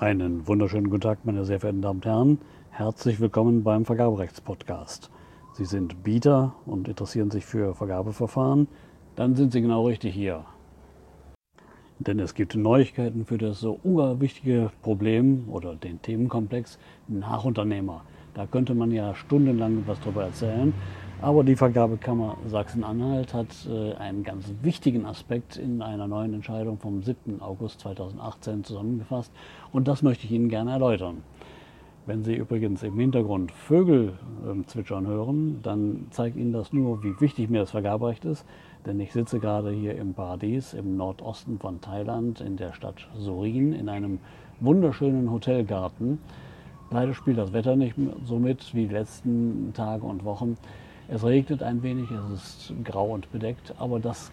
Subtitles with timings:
[0.00, 2.38] Einen wunderschönen guten Tag, meine sehr verehrten Damen und Herren.
[2.70, 5.08] Herzlich willkommen beim Vergaberechtspodcast.
[5.52, 8.66] Sie sind Bieter und interessieren sich für Vergabeverfahren?
[9.14, 10.46] Dann sind Sie genau richtig hier.
[12.00, 18.02] Denn es gibt Neuigkeiten für das so wichtige Problem oder den Themenkomplex Nachunternehmer.
[18.34, 20.74] Da könnte man ja stundenlang was darüber erzählen.
[21.20, 27.02] Aber die Vergabekammer Sachsen-Anhalt hat äh, einen ganz wichtigen Aspekt in einer neuen Entscheidung vom
[27.02, 27.40] 7.
[27.40, 29.32] August 2018 zusammengefasst.
[29.72, 31.22] Und das möchte ich Ihnen gerne erläutern.
[32.06, 34.12] Wenn Sie übrigens im Hintergrund Vögel
[34.44, 38.44] äh, zwitschern hören, dann zeigt Ihnen das nur, wie wichtig mir das Vergaberecht ist.
[38.84, 43.72] Denn ich sitze gerade hier im Paradies im Nordosten von Thailand in der Stadt Surin
[43.72, 44.18] in einem
[44.60, 46.18] wunderschönen Hotelgarten.
[46.90, 50.58] Leider spielt das Wetter nicht so mit wie die letzten Tage und Wochen.
[51.08, 54.32] Es regnet ein wenig, es ist grau und bedeckt, aber das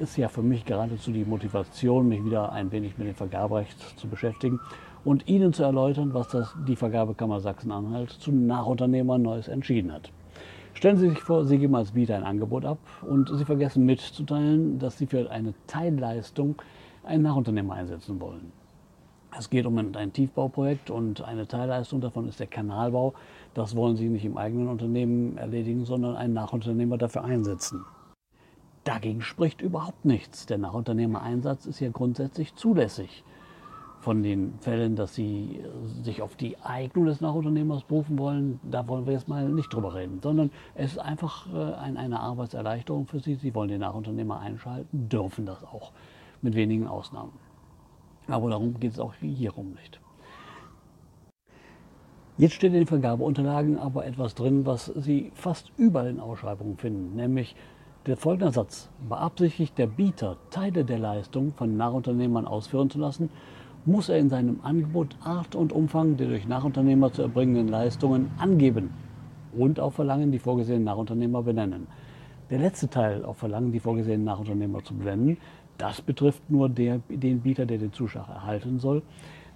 [0.00, 4.08] ist ja für mich geradezu die Motivation, mich wieder ein wenig mit dem Vergaberecht zu
[4.08, 4.58] beschäftigen
[5.04, 10.10] und Ihnen zu erläutern, was das, die Vergabekammer Sachsen-Anhalt zu Nachunternehmern Neues entschieden hat.
[10.74, 14.78] Stellen Sie sich vor, Sie geben als Bieter ein Angebot ab und Sie vergessen mitzuteilen,
[14.80, 16.56] dass Sie für eine Teilleistung
[17.04, 18.52] einen Nachunternehmer einsetzen wollen.
[19.38, 23.14] Es geht um ein Tiefbauprojekt und eine Teilleistung davon ist der Kanalbau.
[23.54, 27.84] Das wollen Sie nicht im eigenen Unternehmen erledigen, sondern einen Nachunternehmer dafür einsetzen.
[28.82, 30.46] Dagegen spricht überhaupt nichts.
[30.46, 33.22] Der Nachunternehmereinsatz ist ja grundsätzlich zulässig.
[34.00, 35.60] Von den Fällen, dass Sie
[36.02, 39.94] sich auf die Eignung des Nachunternehmers berufen wollen, da wollen wir jetzt mal nicht drüber
[39.94, 43.36] reden, sondern es ist einfach äh, eine Arbeitserleichterung für Sie.
[43.36, 45.92] Sie wollen den Nachunternehmer einschalten, dürfen das auch,
[46.42, 47.47] mit wenigen Ausnahmen.
[48.28, 50.00] Aber darum geht es auch hierum nicht.
[52.36, 57.16] Jetzt steht in den Vergabeunterlagen aber etwas drin, was Sie fast überall in Ausschreibungen finden,
[57.16, 57.56] nämlich
[58.06, 58.90] der folgende Satz.
[59.08, 63.28] Beabsichtigt der Bieter, Teile der Leistung von Nachunternehmern ausführen zu lassen,
[63.86, 68.90] muss er in seinem Angebot Art und Umfang der durch Nachunternehmer zu erbringenden Leistungen angeben
[69.56, 71.86] und auf Verlangen die vorgesehenen Nachunternehmer benennen.
[72.50, 75.38] Der letzte Teil auf Verlangen die vorgesehenen Nachunternehmer zu benennen
[75.78, 79.02] das betrifft nur der, den Bieter, der den Zuschlag erhalten soll.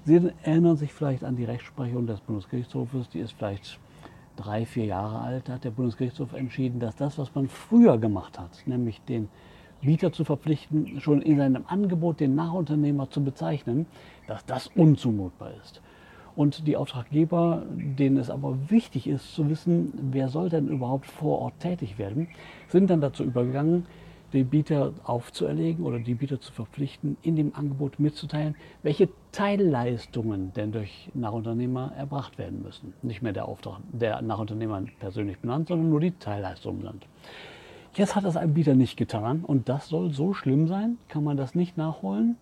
[0.04, 3.78] Sie erinnern sich vielleicht an die Rechtsprechung des Bundesgerichtshofes, die ist vielleicht
[4.36, 8.38] drei, vier Jahre alt, Da hat der Bundesgerichtshof entschieden, dass das, was man früher gemacht
[8.38, 9.28] hat, nämlich den
[9.80, 13.86] Bieter zu verpflichten, schon in seinem Angebot den Nachunternehmer zu bezeichnen,
[14.26, 15.82] dass das unzumutbar ist.
[16.34, 21.40] Und die Auftraggeber, denen es aber wichtig ist zu wissen, wer soll denn überhaupt vor
[21.40, 22.28] Ort tätig werden,
[22.68, 23.86] sind dann dazu übergegangen,
[24.32, 30.72] den Bieter aufzuerlegen oder die Bieter zu verpflichten, in dem Angebot mitzuteilen, welche Teilleistungen denn
[30.72, 32.94] durch Nachunternehmer erbracht werden müssen.
[33.02, 37.06] Nicht mehr der Auftrag, der Nachunternehmer persönlich benannt, sondern nur die Teilleistungen benannt.
[37.94, 40.96] Jetzt hat das ein Bieter nicht getan und das soll so schlimm sein?
[41.08, 42.36] Kann man das nicht nachholen?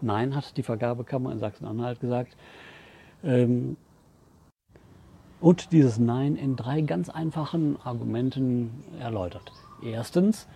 [0.00, 2.36] Nein, hat die Vergabekammer in Sachsen-Anhalt gesagt.
[3.22, 3.76] Ähm,
[5.40, 9.52] und dieses Nein in drei ganz einfachen Argumenten erläutert.
[9.82, 10.48] Erstens,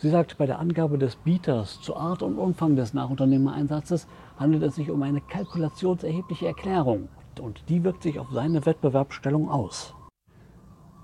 [0.00, 4.76] Sie sagt, bei der Angabe des Bieters zur Art und Umfang des Nachunternehmereinsatzes handelt es
[4.76, 9.94] sich um eine kalkulationserhebliche Erklärung und die wirkt sich auf seine Wettbewerbsstellung aus.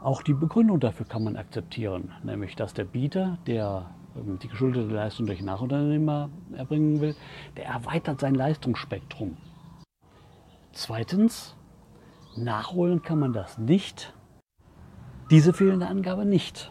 [0.01, 4.95] Auch die Begründung dafür kann man akzeptieren, nämlich dass der Bieter, der ähm, die geschuldete
[4.95, 7.15] Leistung durch Nachunternehmer erbringen will,
[7.59, 9.37] der erweitert sein Leistungsspektrum.
[10.73, 11.55] Zweitens,
[12.35, 14.15] nachholen kann man das nicht.
[15.31, 16.71] Diese fehlende Angabe nicht.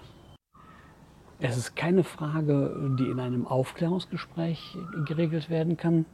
[1.39, 6.05] Es ist keine Frage, die in einem Aufklärungsgespräch geregelt werden kann,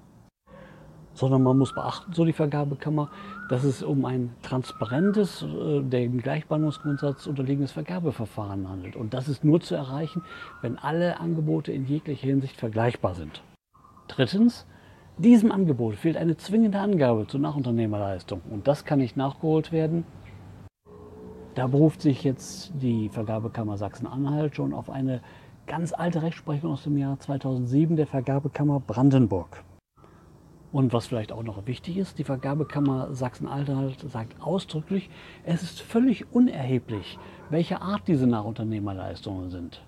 [1.13, 3.11] sondern man muss beachten, so die Vergabekammer,
[3.49, 8.95] dass es um ein transparentes, äh, dem Gleichbehandlungsgrundsatz unterliegendes Vergabeverfahren handelt.
[8.95, 10.23] Und das ist nur zu erreichen,
[10.61, 13.43] wenn alle Angebote in jeglicher Hinsicht vergleichbar sind.
[14.07, 14.65] Drittens,
[15.17, 18.41] diesem Angebot fehlt eine zwingende Angabe zur Nachunternehmerleistung.
[18.49, 20.05] Und das kann nicht nachgeholt werden,
[21.56, 25.22] da beruft sich jetzt die Vergabekammer Sachsen-Anhalt schon auf eine
[25.67, 29.63] ganz alte Rechtsprechung aus dem Jahr 2007 der Vergabekammer Brandenburg.
[30.72, 35.09] Und was vielleicht auch noch wichtig ist, die Vergabekammer Sachsen-Anhalt sagt ausdrücklich,
[35.43, 39.84] es ist völlig unerheblich, welche Art diese Nachunternehmerleistungen sind.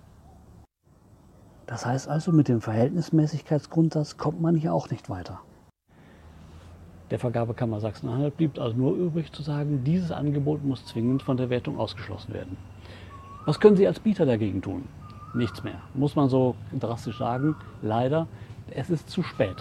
[1.66, 5.40] Das heißt also, mit dem Verhältnismäßigkeitsgrundsatz kommt man hier auch nicht weiter.
[7.14, 11.52] Der Vergabekammer Sachsen-Anhalt blieb also nur übrig zu sagen, dieses Angebot muss zwingend von der
[11.52, 12.58] Wertung ausgeschlossen werden.
[13.46, 14.86] Was können Sie als Bieter dagegen tun?
[15.36, 15.80] Nichts mehr.
[15.94, 17.56] Muss man so drastisch sagen.
[17.84, 18.26] Leider,
[18.72, 19.58] es ist zu spät.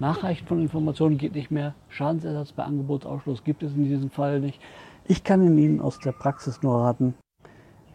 [0.00, 1.74] Nachreichen von Informationen geht nicht mehr.
[1.88, 4.60] Schadensersatz bei Angebotsausschluss gibt es in diesem Fall nicht.
[5.06, 7.14] Ich kann Ihnen aus der Praxis nur raten,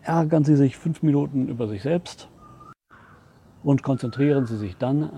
[0.01, 2.29] ärgern Sie sich fünf Minuten über sich selbst
[3.65, 5.09] und konzentrieren Sie sich dann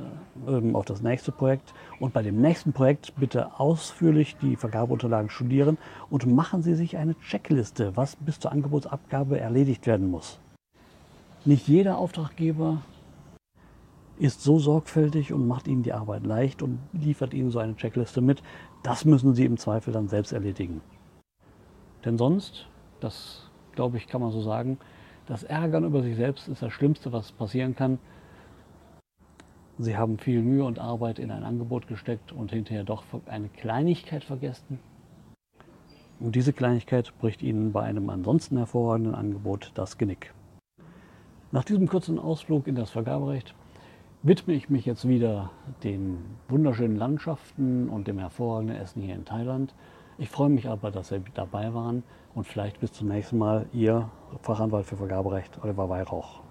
[0.48, 1.74] äh, auf das nächste Projekt.
[2.00, 5.78] Und bei dem nächsten Projekt bitte ausführlich die Vergabeunterlagen studieren
[6.10, 10.40] und machen Sie sich eine Checkliste, was bis zur Angebotsabgabe erledigt werden muss.
[11.44, 12.78] Nicht jeder Auftraggeber
[14.18, 18.22] ist so sorgfältig und macht Ihnen die Arbeit leicht und liefert Ihnen so eine Checkliste
[18.22, 18.42] mit.
[18.82, 20.80] Das müssen Sie im Zweifel dann selbst erledigen.
[22.06, 22.68] Denn sonst,
[23.02, 24.78] das glaube ich, kann man so sagen,
[25.26, 28.00] das Ärgern über sich selbst ist das Schlimmste, was passieren kann.
[29.80, 34.24] Sie haben viel Mühe und Arbeit in ein Angebot gesteckt und hinterher doch eine Kleinigkeit
[34.24, 34.80] vergessen.
[36.20, 40.34] Und diese Kleinigkeit bricht Ihnen bei einem ansonsten hervorragenden Angebot das Genick.
[41.52, 43.54] Nach diesem kurzen Ausflug in das Vergaberecht
[44.24, 45.52] widme ich mich jetzt wieder
[45.84, 49.76] den wunderschönen Landschaften und dem hervorragenden Essen hier in Thailand.
[50.18, 52.02] Ich freue mich aber, dass Sie dabei waren
[52.34, 54.10] und vielleicht bis zum nächsten Mal Ihr
[54.42, 56.47] Fachanwalt für Vergaberecht, Oliver Weihrauch.